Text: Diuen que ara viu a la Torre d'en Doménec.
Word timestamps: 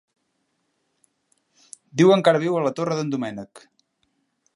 Diuen 2.03 2.25
que 2.25 2.31
ara 2.33 2.41
viu 2.45 2.57
a 2.57 2.63
la 2.69 2.73
Torre 2.81 2.97
d'en 3.01 3.13
Doménec. 3.17 3.63